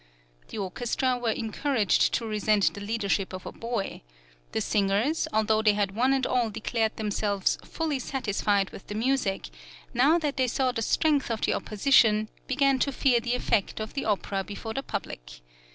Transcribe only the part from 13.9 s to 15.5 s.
the opera before the public.